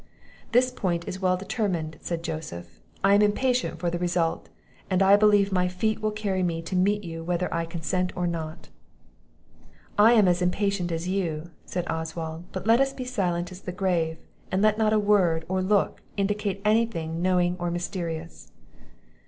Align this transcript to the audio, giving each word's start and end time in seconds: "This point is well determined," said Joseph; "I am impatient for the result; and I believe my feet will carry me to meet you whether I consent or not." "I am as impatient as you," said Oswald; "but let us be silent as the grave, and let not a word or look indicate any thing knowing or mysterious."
"This 0.51 0.71
point 0.71 1.07
is 1.07 1.19
well 1.21 1.37
determined," 1.37 1.99
said 2.01 2.23
Joseph; 2.23 2.79
"I 3.03 3.13
am 3.13 3.21
impatient 3.21 3.77
for 3.77 3.91
the 3.91 3.99
result; 3.99 4.49
and 4.89 5.03
I 5.03 5.15
believe 5.15 5.51
my 5.51 5.67
feet 5.67 6.01
will 6.01 6.09
carry 6.09 6.41
me 6.41 6.63
to 6.63 6.75
meet 6.75 7.03
you 7.03 7.23
whether 7.23 7.53
I 7.53 7.65
consent 7.65 8.11
or 8.17 8.25
not." 8.25 8.69
"I 9.99 10.13
am 10.13 10.27
as 10.27 10.41
impatient 10.41 10.91
as 10.91 11.07
you," 11.07 11.51
said 11.67 11.85
Oswald; 11.87 12.45
"but 12.51 12.65
let 12.65 12.81
us 12.81 12.93
be 12.93 13.05
silent 13.05 13.51
as 13.51 13.61
the 13.61 13.71
grave, 13.71 14.17
and 14.51 14.63
let 14.63 14.79
not 14.79 14.91
a 14.91 14.97
word 14.97 15.45
or 15.47 15.61
look 15.61 16.01
indicate 16.17 16.63
any 16.65 16.87
thing 16.87 17.21
knowing 17.21 17.55
or 17.59 17.69
mysterious." 17.69 18.51